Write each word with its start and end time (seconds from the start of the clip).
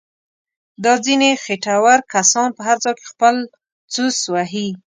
دا 0.83 0.93
ځنیې 1.05 1.31
خېټور 1.43 1.99
کسان 2.13 2.47
په 2.57 2.61
هر 2.67 2.77
ځای 2.83 2.93
کې 2.97 3.05
خپل 3.11 3.35
څوس 3.93 4.17
وهي. 4.33 4.67